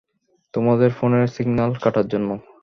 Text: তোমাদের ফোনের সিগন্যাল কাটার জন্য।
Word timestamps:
তোমাদের 0.53 0.89
ফোনের 0.91 1.25
সিগন্যাল 1.27 1.71
কাটার 1.83 2.05
জন্য। 2.07 2.29